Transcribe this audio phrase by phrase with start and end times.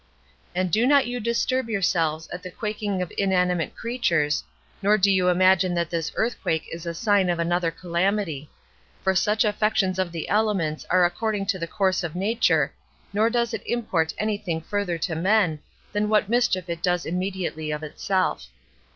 [0.55, 4.43] And do not you disturb yourselves at the quaking of inanimate creatures,
[4.81, 8.49] nor do you imagine that this earthquake is a sign of another calamity;
[9.03, 12.73] for such affections of the elements are according to the course of nature,
[13.13, 15.59] nor does it import any thing further to men,
[15.93, 18.47] than what mischief it does immediately of itself.